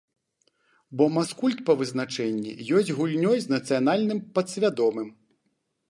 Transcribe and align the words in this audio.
Бо 1.01 1.07
маскульт 1.17 1.59
па 1.67 1.73
вызначэнні 1.81 2.51
ёсць 2.79 2.91
гульнёй 3.01 3.37
з 3.45 3.55
нацыянальным 3.55 4.19
падсвядомым. 4.39 5.07